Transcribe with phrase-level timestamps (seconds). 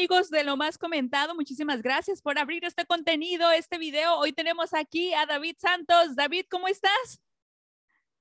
[0.00, 4.16] amigos de lo más comentado, muchísimas gracias por abrir este contenido, este video.
[4.16, 6.16] Hoy tenemos aquí a David Santos.
[6.16, 7.20] David, ¿cómo estás?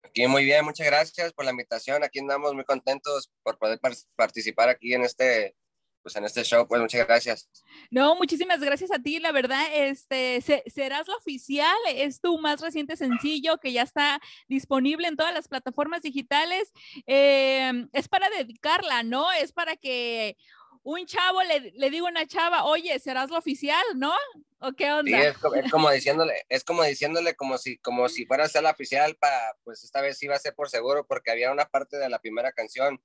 [0.04, 2.04] Aquí muy bien, muchas gracias por la invitación.
[2.04, 3.79] Aquí andamos muy contentos por poder
[4.18, 5.55] participar aquí en este
[6.02, 7.50] pues en este show, pues muchas gracias.
[7.92, 12.96] No, muchísimas gracias a ti, la verdad, este, serás lo oficial, es tu más reciente
[12.96, 16.72] sencillo que ya está disponible en todas las plataformas digitales,
[17.05, 19.32] em, es para dedicarla, ¿no?
[19.34, 20.38] Es para que
[20.84, 24.14] un chavo le, le diga a una chava, oye, serás lo oficial, ¿no?
[24.60, 25.18] ¿O qué onda?
[25.18, 28.72] Sí, es como, diciéndole, es como diciéndole como si, como si fuera a ser la
[28.72, 32.10] oficial para, pues esta vez iba a ser por seguro, porque había una parte de
[32.10, 33.02] la primera canción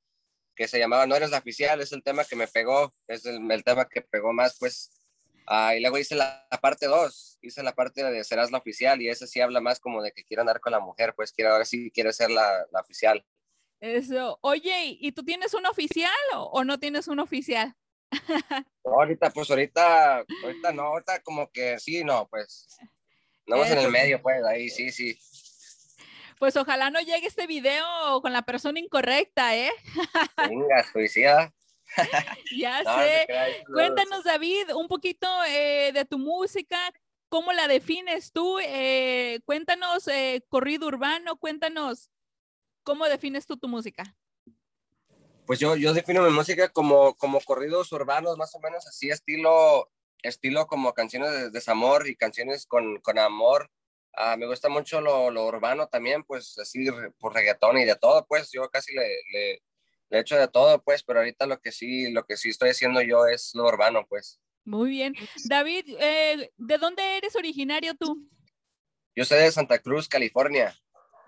[0.57, 3.65] que se llamaba No eres la oficial, es el tema que me pegó, es el,
[3.65, 4.91] tema que pegó más, pues.
[5.47, 9.11] Ah, y luego hice la, parte 2, hice la parte de Serás la oficial, y
[9.11, 11.67] ese sí habla más como de que quiere andar con la mujer, pues quiere ver
[11.67, 13.25] si quiere ser la, la oficial.
[13.81, 14.39] Eso.
[14.43, 17.75] Oye, ¿y tú tienes un oficial o, no tienes un oficial?
[18.85, 22.69] ahorita, pues ahorita, ahorita no, ahorita como que sí, no, pues.
[23.47, 25.19] No en el medio, pues, ahí sí, sí
[26.39, 29.73] pues ojalá no llegue este video con la persona incorrecta, ¿eh?
[30.51, 31.53] Venga, suicida.
[32.57, 33.27] ya sé.
[33.73, 36.79] Cuéntanos, David, un poquito eh, de tu música.
[37.31, 38.59] ¿Cómo la defines tú?
[38.61, 42.11] Eh, cuéntanos, eh, corrido urbano, cuéntanos,
[42.85, 44.05] ¿cómo defines tú tu música?
[45.47, 49.91] Pues yo, yo defino mi música como, como corridos urbanos, más o menos así, estilo,
[50.23, 53.71] estilo como canciones de desamor y canciones con, con amor
[54.17, 56.87] Ah, me gusta mucho lo, lo, urbano también, pues así
[57.19, 59.63] por reggaetón y de todo, pues yo casi le, le,
[60.09, 63.03] le echo de todo, pues, pero ahorita lo que sí, lo que sí estoy haciendo
[63.03, 64.41] yo es lo urbano, pues.
[64.65, 65.15] Muy bien.
[65.47, 68.29] David, eh, ¿de dónde eres originario tú?
[69.17, 70.75] Yo soy de Santa Cruz, California.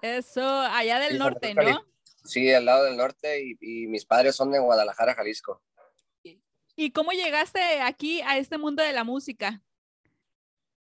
[0.07, 1.85] Eso, allá del norte, ¿no?
[2.25, 5.63] Sí, al lado del norte y, y, mis padres son de Guadalajara, Jalisco.
[6.75, 9.63] ¿Y cómo llegaste aquí a este mundo de la música?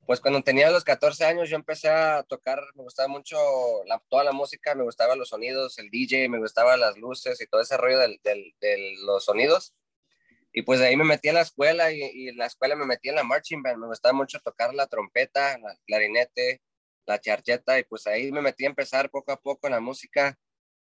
[0.06, 3.36] pues cuando tenía los 14 años yo empecé a tocar, me gustaba mucho
[3.86, 7.46] la, toda la música, me gustaban los sonidos, el DJ, me gustaban las luces y
[7.46, 9.74] todo ese rollo de los sonidos.
[10.52, 13.08] Y pues de ahí me metí en la escuela y, en la escuela me metí
[13.08, 16.62] en la marching band, me gustaba mucho tocar la trompeta, la clarinete,
[17.06, 20.38] la charcheta y pues ahí me metí a empezar poco a poco en la música.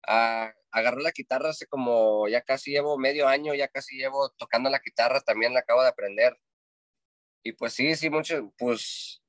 [0.08, 4.70] A, agarré la guitarra hace como ya casi llevo medio año, ya casi llevo tocando
[4.70, 6.38] la guitarra, también la acabo de aprender
[7.48, 9.22] y pues sí, sí, mucho, pues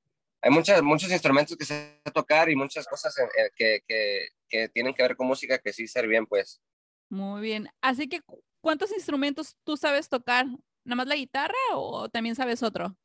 [0.43, 3.15] hay muchas, muchos instrumentos que se tocar y muchas cosas
[3.55, 6.61] que, que, que, tienen que ver con música que sí ser bien, pues.
[7.09, 7.69] Muy bien.
[7.81, 8.21] Así que,
[8.61, 10.47] ¿cuántos instrumentos tú sabes tocar?
[10.85, 12.97] ¿Nada más la guitarra o también sabes otro?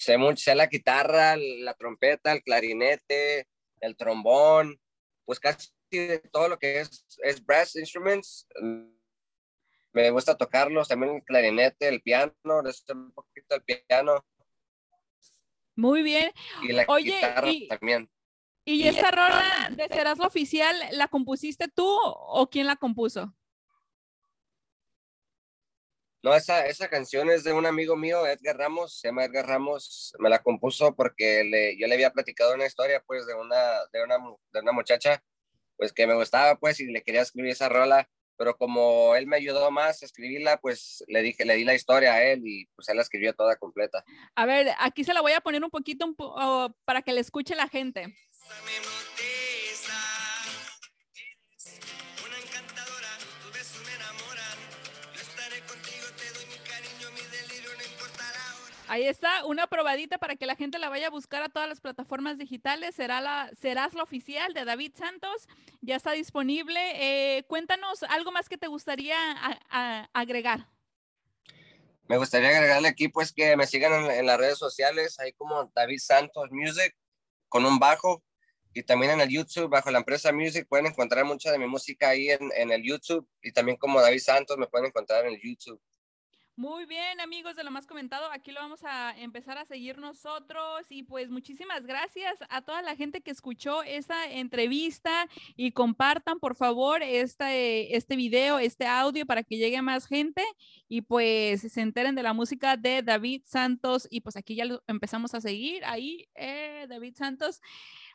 [0.00, 3.46] Sé mucho, sé la guitarra, la trompeta, el clarinete,
[3.80, 4.80] el trombón,
[5.26, 5.68] pues casi
[6.32, 8.48] todo lo que es, es brass instruments,
[9.92, 14.24] me gusta tocarlos, también el clarinete, el piano, un poquito el piano.
[15.76, 16.32] Muy bien.
[16.62, 18.10] Y la Oye, guitarra también.
[18.64, 23.34] ¿Y esta rola de Serás lo Oficial, la compusiste tú o quién la compuso?
[26.22, 30.14] No, esa, esa canción es de un amigo mío, Edgar Ramos, se llama Edgar Ramos,
[30.18, 33.56] me la compuso porque le, yo le había platicado una historia, pues, de una,
[33.92, 34.18] de una,
[34.52, 35.22] de una muchacha,
[35.76, 38.06] pues, que me gustaba, pues, y le quería escribir esa rola,
[38.40, 42.14] pero como él me ayudó más a escribirla, pues le dije, le di la historia
[42.14, 44.02] a él y pues él la escribió toda completa.
[44.34, 46.06] A ver, aquí se la voy a poner un poquito
[46.86, 48.16] para que le escuche la gente.
[58.90, 61.80] Ahí está, una probadita para que la gente la vaya a buscar a todas las
[61.80, 62.96] plataformas digitales.
[62.96, 65.48] Será la, serás la oficial de David Santos.
[65.80, 66.80] Ya está disponible.
[66.96, 69.16] Eh, cuéntanos algo más que te gustaría
[70.12, 70.66] agregar.
[72.08, 76.00] Me gustaría agregarle aquí, pues, que me sigan en, las redes sociales, ahí como David
[76.00, 76.92] Santos Music,
[77.48, 78.24] con un bajo,
[78.74, 82.08] y también en el YouTube, bajo la empresa Music, pueden encontrar mucha de mi música
[82.08, 85.40] ahí en, en el YouTube, y también como David Santos me pueden encontrar en el
[85.40, 85.80] YouTube.
[86.60, 90.84] Muy bien, amigos de lo más comentado, aquí lo vamos a empezar a seguir nosotros
[90.90, 95.26] y pues muchísimas gracias a toda la gente que escuchó esta entrevista
[95.56, 100.44] y compartan por favor este, este video, este audio para que llegue más gente
[100.86, 104.82] y pues se enteren de la música de David Santos y pues aquí ya lo
[104.86, 107.62] empezamos a seguir ahí, eh, David Santos.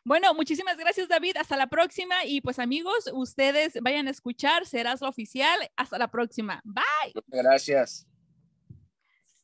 [0.04, 5.00] Bueno, muchísimas gracias David, hasta la próxima y pues amigos, ustedes vayan a escuchar, serás
[5.00, 7.12] lo oficial, hasta la próxima, bye.
[7.26, 8.06] Gracias.